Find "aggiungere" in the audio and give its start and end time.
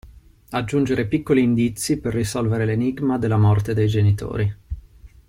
0.49-1.05